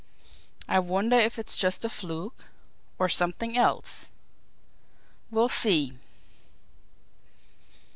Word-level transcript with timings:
"I 0.67 0.79
wonder 0.79 1.15
if 1.15 1.37
it's 1.37 1.55
just 1.55 1.85
a 1.85 1.87
fluke 1.89 2.45
or 2.97 3.07
something 3.07 3.55
else? 3.55 4.09
We'll 5.29 5.47
see." 5.47 5.93